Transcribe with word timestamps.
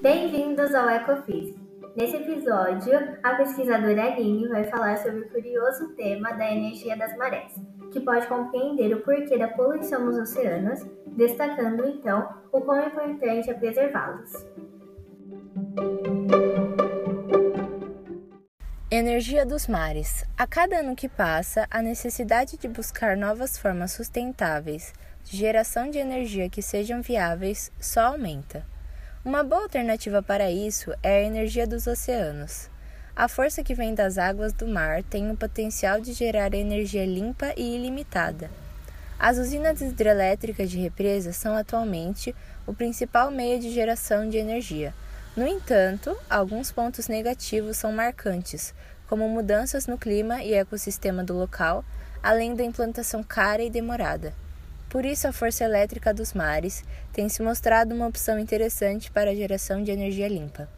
Bem-vindos 0.00 0.72
ao 0.76 0.88
Ecofis. 0.88 1.56
Nesse 1.96 2.18
episódio, 2.18 3.18
a 3.20 3.34
pesquisadora 3.34 4.04
Aline 4.04 4.46
vai 4.46 4.62
falar 4.62 4.96
sobre 4.98 5.22
o 5.22 5.28
curioso 5.28 5.88
tema 5.96 6.30
da 6.34 6.48
energia 6.52 6.96
das 6.96 7.16
marés, 7.16 7.52
que 7.90 7.98
pode 7.98 8.28
compreender 8.28 8.94
o 8.94 9.00
porquê 9.00 9.36
da 9.36 9.48
poluição 9.48 10.04
nos 10.04 10.16
oceanos, 10.16 10.86
destacando 11.16 11.84
então 11.88 12.28
o 12.52 12.60
quão 12.60 12.86
importante 12.86 13.50
é 13.50 13.54
preservá-los. 13.54 14.46
Energia 18.88 19.44
dos 19.44 19.66
mares. 19.66 20.24
A 20.36 20.46
cada 20.46 20.76
ano 20.76 20.94
que 20.94 21.08
passa, 21.08 21.66
a 21.68 21.82
necessidade 21.82 22.56
de 22.56 22.68
buscar 22.68 23.16
novas 23.16 23.58
formas 23.58 23.90
sustentáveis 23.90 24.92
de 25.24 25.36
geração 25.36 25.90
de 25.90 25.98
energia 25.98 26.48
que 26.48 26.62
sejam 26.62 27.02
viáveis 27.02 27.72
só 27.80 28.12
aumenta. 28.12 28.64
Uma 29.28 29.44
boa 29.44 29.64
alternativa 29.64 30.22
para 30.22 30.50
isso 30.50 30.90
é 31.02 31.18
a 31.18 31.22
energia 31.22 31.66
dos 31.66 31.86
oceanos. 31.86 32.70
A 33.14 33.28
força 33.28 33.62
que 33.62 33.74
vem 33.74 33.94
das 33.94 34.16
águas 34.16 34.54
do 34.54 34.66
mar 34.66 35.02
tem 35.02 35.30
o 35.30 35.36
potencial 35.36 36.00
de 36.00 36.14
gerar 36.14 36.54
energia 36.54 37.04
limpa 37.04 37.52
e 37.54 37.76
ilimitada. 37.76 38.50
As 39.18 39.36
usinas 39.36 39.82
hidrelétricas 39.82 40.70
de 40.70 40.78
represas 40.78 41.36
são 41.36 41.54
atualmente 41.54 42.34
o 42.66 42.72
principal 42.72 43.30
meio 43.30 43.60
de 43.60 43.70
geração 43.70 44.26
de 44.26 44.38
energia. 44.38 44.94
No 45.36 45.46
entanto, 45.46 46.16
alguns 46.30 46.72
pontos 46.72 47.06
negativos 47.06 47.76
são 47.76 47.92
marcantes, 47.92 48.72
como 49.06 49.28
mudanças 49.28 49.86
no 49.86 49.98
clima 49.98 50.42
e 50.42 50.54
ecossistema 50.54 51.22
do 51.22 51.34
local, 51.34 51.84
além 52.22 52.54
da 52.54 52.64
implantação 52.64 53.22
cara 53.22 53.62
e 53.62 53.68
demorada. 53.68 54.32
Por 54.88 55.04
isso, 55.04 55.28
a 55.28 55.32
força 55.32 55.64
elétrica 55.64 56.14
dos 56.14 56.32
mares 56.32 56.82
tem 57.12 57.28
se 57.28 57.42
mostrado 57.42 57.94
uma 57.94 58.06
opção 58.06 58.38
interessante 58.38 59.10
para 59.10 59.30
a 59.30 59.34
geração 59.34 59.82
de 59.82 59.90
energia 59.90 60.28
limpa. 60.28 60.68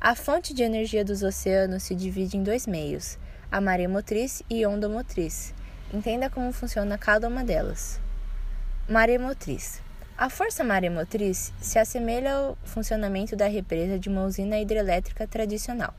A 0.00 0.14
fonte 0.14 0.54
de 0.54 0.62
energia 0.62 1.04
dos 1.04 1.22
oceanos 1.22 1.82
se 1.82 1.94
divide 1.94 2.36
em 2.36 2.42
dois 2.42 2.66
meios, 2.66 3.18
a 3.50 3.60
maremotriz 3.60 4.42
e 4.48 4.64
ondomotriz. 4.64 5.52
Entenda 5.92 6.30
como 6.30 6.52
funciona 6.52 6.96
cada 6.96 7.26
uma 7.26 7.42
delas. 7.42 8.00
Maremotriz. 8.88 9.82
A 10.16 10.30
força 10.30 10.62
maremotriz 10.62 11.52
se 11.60 11.78
assemelha 11.78 12.34
ao 12.34 12.58
funcionamento 12.64 13.34
da 13.34 13.46
represa 13.48 13.98
de 13.98 14.08
uma 14.08 14.24
usina 14.24 14.60
hidrelétrica 14.60 15.26
tradicional. 15.26 15.92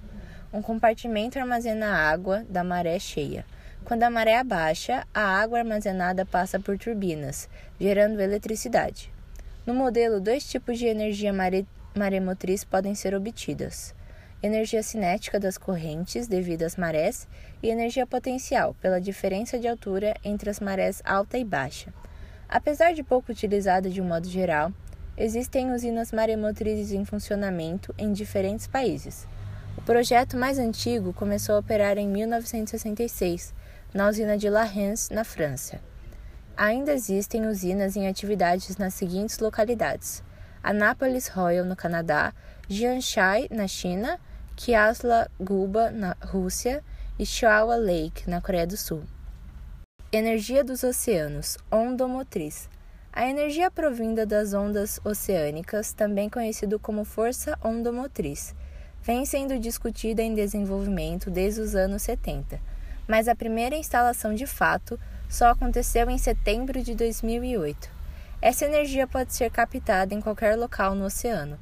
Um 0.53 0.61
compartimento 0.61 1.37
armazena 1.37 1.87
a 1.87 2.09
água 2.09 2.45
da 2.47 2.63
maré 2.63 2.97
cheia. 2.99 3.45
Quando 3.83 4.03
a 4.03 4.09
maré 4.09 4.41
baixa, 4.43 5.05
a 5.13 5.21
água 5.21 5.59
armazenada 5.59 6.25
passa 6.25 6.59
por 6.59 6.77
turbinas, 6.77 7.49
gerando 7.79 8.21
eletricidade. 8.21 9.11
No 9.65 9.73
modelo, 9.73 10.21
dois 10.21 10.47
tipos 10.47 10.77
de 10.77 10.85
energia 10.85 11.33
mare 11.33 11.67
maremotriz 11.95 12.63
podem 12.63 12.95
ser 12.95 13.13
obtidas: 13.13 13.93
energia 14.41 14.81
cinética 14.81 15.39
das 15.39 15.57
correntes 15.57 16.27
devido 16.27 16.63
às 16.63 16.77
marés 16.77 17.27
e 17.61 17.69
energia 17.69 18.07
potencial 18.07 18.75
pela 18.81 19.01
diferença 19.01 19.59
de 19.59 19.67
altura 19.67 20.15
entre 20.23 20.49
as 20.49 20.59
marés 20.59 21.01
alta 21.03 21.37
e 21.37 21.43
baixa. 21.43 21.93
Apesar 22.47 22.93
de 22.93 23.03
pouco 23.03 23.31
utilizada 23.31 23.89
de 23.89 24.01
um 24.01 24.05
modo 24.05 24.27
geral, 24.27 24.71
existem 25.17 25.73
usinas 25.73 26.11
maremotrizes 26.11 26.91
em 26.91 27.05
funcionamento 27.05 27.93
em 27.97 28.11
diferentes 28.13 28.67
países. 28.67 29.27
O 29.81 29.83
projeto 29.83 30.37
mais 30.37 30.59
antigo 30.59 31.11
começou 31.11 31.55
a 31.55 31.57
operar 31.57 31.97
em 31.97 32.07
1966 32.07 33.51
na 33.91 34.07
usina 34.07 34.37
de 34.37 34.47
La 34.47 34.63
Rance, 34.63 35.11
na 35.11 35.23
França. 35.23 35.79
Ainda 36.55 36.93
existem 36.93 37.47
usinas 37.47 37.95
em 37.95 38.07
atividades 38.07 38.77
nas 38.77 38.93
seguintes 38.93 39.39
localidades: 39.39 40.23
Anápolis 40.61 41.27
Royal, 41.29 41.65
no 41.65 41.75
Canadá, 41.75 42.31
Jianshan, 42.69 43.47
na 43.49 43.67
China, 43.67 44.19
Kiasla 44.55 45.27
Guba, 45.39 45.89
na 45.89 46.15
Rússia 46.25 46.83
e 47.17 47.25
Chihuahua 47.25 47.75
Lake, 47.75 48.29
na 48.29 48.39
Coreia 48.39 48.67
do 48.67 48.77
Sul. 48.77 49.03
Energia 50.11 50.63
dos 50.63 50.83
oceanos, 50.83 51.57
ondomotriz. 51.71 52.69
A 53.11 53.27
energia 53.27 53.71
provinda 53.71 54.27
das 54.27 54.53
ondas 54.53 55.01
oceânicas, 55.03 55.91
também 55.91 56.29
conhecido 56.29 56.77
como 56.77 57.03
força 57.03 57.57
ondomotriz, 57.63 58.53
vem 59.03 59.25
sendo 59.25 59.59
discutida 59.59 60.21
em 60.21 60.35
desenvolvimento 60.35 61.29
desde 61.29 61.61
os 61.61 61.75
anos 61.75 62.01
70 62.01 62.71
mas 63.11 63.27
a 63.27 63.35
primeira 63.35 63.75
instalação 63.75 64.33
de 64.33 64.47
fato 64.47 64.97
só 65.27 65.49
aconteceu 65.49 66.09
em 66.09 66.17
setembro 66.17 66.81
de 66.81 66.95
2008. 66.95 67.89
Essa 68.41 68.63
energia 68.63 69.05
pode 69.05 69.33
ser 69.33 69.51
captada 69.51 70.13
em 70.13 70.21
qualquer 70.21 70.55
local 70.55 70.95
no 70.95 71.03
oceano. 71.03 71.59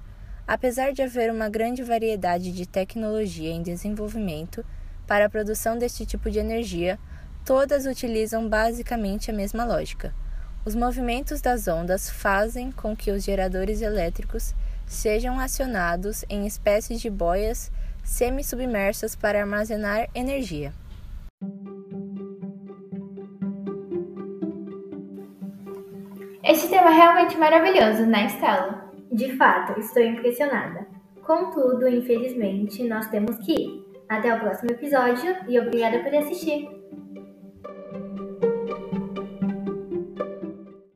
Apesar 0.48 0.94
de 0.94 1.02
haver 1.02 1.32
uma 1.32 1.50
grande 1.50 1.82
variedade 1.82 2.52
de 2.52 2.68
tecnologia 2.68 3.50
em 3.52 3.64
desenvolvimento 3.64 4.64
para 5.08 5.26
a 5.26 5.30
produção 5.30 5.76
deste 5.76 6.06
tipo 6.06 6.30
de 6.30 6.38
energia, 6.38 7.00
todas 7.44 7.88
utilizam 7.88 8.48
basicamente 8.48 9.32
a 9.32 9.34
mesma 9.34 9.66
lógica. 9.66 10.14
Os 10.64 10.76
movimentos 10.76 11.42
das 11.42 11.68
ondas 11.68 12.12
fazem 12.12 12.72
com 12.72 12.96
que 12.96 13.10
os 13.10 13.24
geradores 13.24 13.82
elétricos 13.82 14.54
sejam 14.90 15.40
acionados 15.40 16.26
em 16.28 16.48
espécies 16.48 17.00
de 17.00 17.10
boias 17.10 17.72
semi-submersas 18.04 19.16
para 19.16 19.40
armazenar 19.40 20.10
energia. 20.16 20.74
Este 26.44 26.68
tema 26.68 26.90
é 26.90 26.96
realmente 26.96 27.38
maravilhoso, 27.38 28.08
né, 28.08 28.26
Estela? 28.26 28.92
De 29.12 29.38
fato, 29.38 29.80
estou 29.80 30.02
impressionada. 30.02 30.88
Contudo, 31.22 31.88
infelizmente, 31.88 32.84
nós 32.88 33.08
temos 33.10 33.38
que 33.38 33.54
ir. 33.54 33.86
Até 34.10 34.34
o 34.34 34.40
próximo 34.40 34.72
episódio 34.72 35.36
e 35.48 35.60
obrigada 35.60 36.00
por 36.00 36.16
assistir! 36.16 36.68